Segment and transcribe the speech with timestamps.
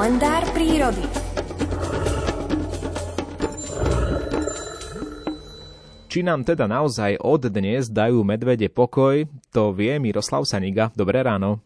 [0.00, 1.04] Kalendár prírody.
[6.08, 10.88] Či nám teda naozaj od dnes dajú medvede pokoj, to vie Miroslav Saniga.
[10.96, 11.60] Dobré ráno.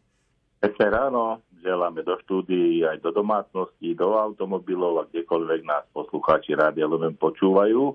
[0.58, 6.90] Pekné ráno, želáme do štúdií, aj do domácností, do automobilov a kdekoľvek nás poslucháči rádia
[6.90, 7.94] Lumen počúvajú.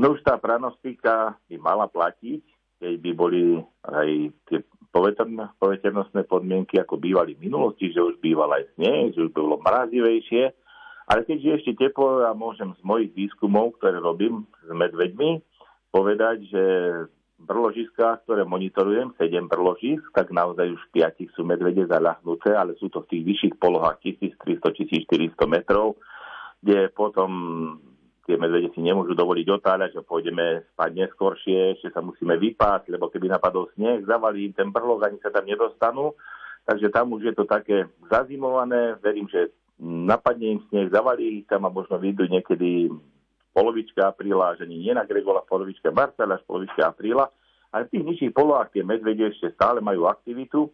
[0.00, 2.40] No už tá pranostika by mala platiť,
[2.80, 4.08] keď by boli aj
[4.48, 9.62] tie poveternostné podmienky, ako bývali v minulosti, že už býval aj sneh, že už bolo
[9.62, 10.50] mrazivejšie.
[11.10, 15.42] Ale keďže ešte teplo, ja môžem z mojich výskumov, ktoré robím s medveďmi,
[15.90, 16.64] povedať, že
[17.40, 23.02] brložiska, ktoré monitorujem, 7 brložisk, tak naozaj už 5 sú medvede zaľahnuté, ale sú to
[23.02, 25.98] v tých vyšších polohách 1300-1400 metrov,
[26.60, 27.30] kde potom
[28.30, 33.10] tie medvede si nemôžu dovoliť otáľať, že pôjdeme spať neskôršie, ešte sa musíme vypásť, lebo
[33.10, 36.14] keby napadol sneh, zavalí im ten brlok, ani sa tam nedostanú.
[36.62, 38.94] Takže tam už je to také zazimované.
[39.02, 39.50] Verím, že
[39.82, 42.86] napadne im sneh, zavalí ich tam a možno vyjdú niekedy
[43.50, 47.26] polovička apríla, že ani nie na Gregola polovička marca, až polovička apríla.
[47.74, 50.70] Ale v tých nižších polohách tie medvede ešte stále majú aktivitu,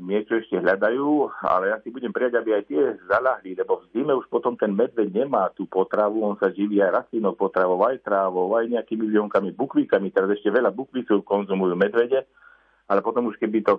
[0.00, 4.16] niečo ešte hľadajú, ale ja si budem prijať, aby aj tie zalahli, lebo v zime
[4.16, 8.50] už potom ten medveď nemá tú potravu, on sa živí aj rastlinnou potravou, aj trávou,
[8.56, 12.26] aj nejakými výhonkami, bukvíkami, teraz ešte veľa bukvíkov konzumujú medvede,
[12.90, 13.78] ale potom už keby to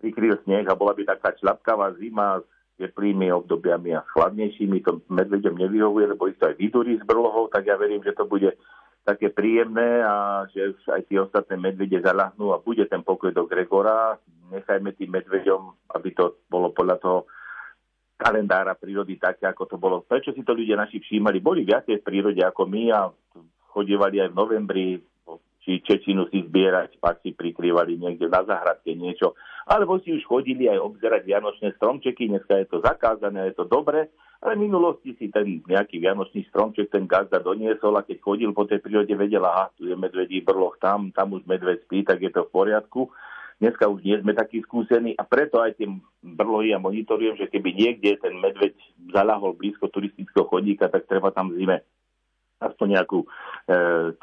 [0.00, 2.46] prikryl sneh a bola by taká člapkavá zima s
[2.80, 7.52] teplými obdobiami a s chladnejšími, to medveďom nevyhovuje, lebo ich to aj vydurí z brlohov,
[7.52, 8.54] tak ja verím, že to bude
[9.06, 13.46] také príjemné a že už aj tie ostatné medvede zalahnú a bude ten pokoj do
[13.46, 14.18] Gregora.
[14.50, 17.18] Nechajme tým medveďom, aby to bolo podľa toho
[18.18, 20.02] kalendára prírody také, ako to bolo.
[20.02, 21.38] Prečo si to ľudia naši všímali?
[21.38, 23.06] Boli viacej v prírode ako my a
[23.70, 24.86] chodievali aj v novembri,
[25.66, 29.34] či čečinu si zbierať, pak si prikrývali niekde na zahradke niečo.
[29.66, 34.06] Alebo si už chodili aj obzerať vianočné stromčeky, dneska je to zakázané, je to dobre,
[34.46, 38.62] ale v minulosti si ten nejaký vianočný stromček ten gazda doniesol a keď chodil po
[38.62, 42.30] tej prírode, vedel, aha, tu je medvedí brloch, tam, tam už medved spí, tak je
[42.30, 43.10] to v poriadku.
[43.58, 47.74] Dneska už nie sme takí skúsení a preto aj tým brlohy a monitorujem, že keby
[47.74, 48.76] niekde ten medveď
[49.10, 51.82] zalahol blízko turistického chodníka, tak treba tam zime
[52.60, 53.26] aspoň nejakú e,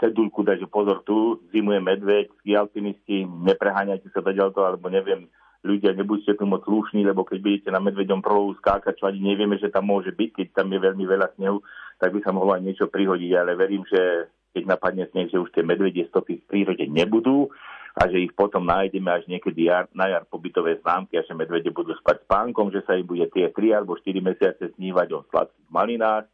[0.01, 5.29] cedulku dať, že pozor, tu zimuje medveď, alpinisti, nepreháňajte sa to, alebo neviem,
[5.63, 9.55] ľudia, nebuďte tu moc slušní, lebo keď budete na medveďom prolohu skákať, čo ani nevieme,
[9.61, 11.63] že tam môže byť, keď tam je veľmi veľa snehu,
[12.01, 15.49] tak by sa mohlo aj niečo prihodiť, ale verím, že keď napadne sneh, že už
[15.55, 17.49] tie medvedie stopy v prírode nebudú
[17.93, 21.69] a že ich potom nájdeme až niekedy jar, na jar pobytové známky a že medvede
[21.73, 25.25] budú spať s pánkom, že sa im bude tie 3 alebo 4 mesiace snívať o
[25.29, 26.25] sladkých malinách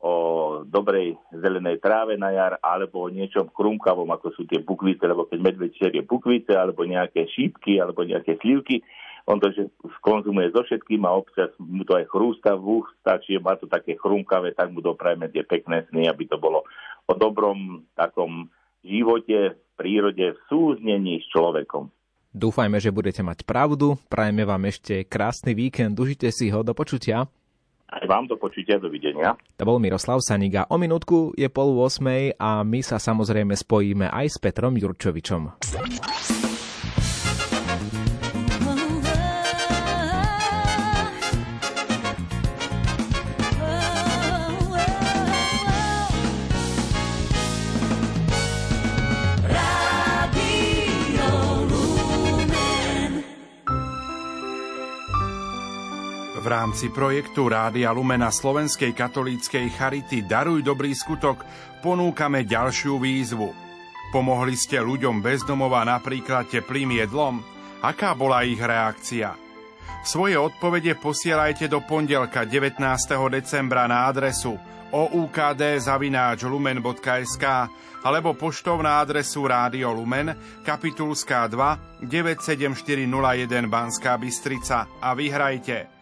[0.00, 0.14] o
[0.68, 5.38] dobrej zelenej tráve na jar alebo o niečom chrumkavom, ako sú tie bukvice, lebo keď
[5.40, 8.84] medveď šerie bukvice alebo nejaké šípky alebo nejaké slivky,
[9.26, 9.66] on to že
[10.04, 13.98] konzumuje so všetkým a občas mu to aj chrústa v ústach, čiže má to také
[13.98, 16.62] chrumkavé, tak mu doprajeme tie pekné sny, aby to bolo
[17.10, 18.46] o dobrom takom
[18.86, 21.90] živote, prírode, v súznení s človekom.
[22.36, 23.96] Dúfajme, že budete mať pravdu.
[24.12, 25.96] Prajeme vám ešte krásny víkend.
[25.96, 26.60] Užite si ho.
[26.60, 27.26] Do počutia.
[27.86, 29.38] Aj vám do počutia, dovidenia.
[29.56, 30.66] To bol Miroslav Saniga.
[30.68, 35.54] O minútku je pol 8 a my sa samozrejme spojíme aj s Petrom Jurčovičom.
[56.46, 61.42] V rámci projektu Rádia Lumena Slovenskej katolíckej Charity Daruj dobrý skutok
[61.82, 63.50] ponúkame ďalšiu výzvu.
[64.14, 67.42] Pomohli ste ľuďom bezdomova napríklad teplým jedlom?
[67.82, 69.34] Aká bola ich reakcia?
[70.06, 72.78] Svoje odpovede posielajte do pondelka 19.
[73.26, 74.54] decembra na adresu
[74.94, 75.26] oukd.lumen.sk
[78.06, 80.30] alebo poštou na adresu Rádio Lumen,
[80.62, 85.96] kapitulská 2, 97401 Banská Bystrica a vyhrajte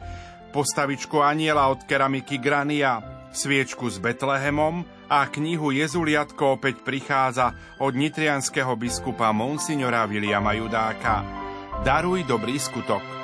[0.54, 3.02] postavičku aniela od keramiky Grania,
[3.34, 11.26] sviečku s Betlehemom a knihu Jezuliatko opäť prichádza od nitrianského biskupa Monsignora Viliama Judáka.
[11.82, 13.23] Daruj dobrý skutok.